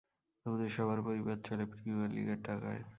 আমাদের 0.45 0.69
সবার 0.69 0.99
পরিবার 1.01 1.37
চলে 1.47 1.63
প্রিমিয়ার 1.65 2.11
লিগের 2.11 2.39
টাকায়। 2.43 2.81